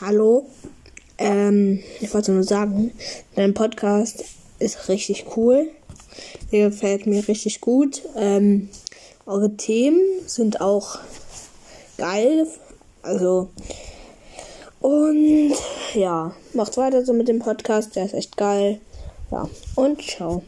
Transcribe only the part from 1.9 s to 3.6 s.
ich wollte nur sagen, dein